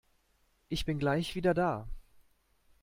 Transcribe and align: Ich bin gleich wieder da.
Ich 0.67 0.83
bin 0.85 0.97
gleich 0.97 1.35
wieder 1.35 1.53
da. 1.53 1.87